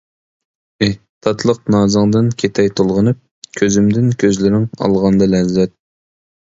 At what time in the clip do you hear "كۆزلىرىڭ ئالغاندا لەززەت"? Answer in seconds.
4.27-5.79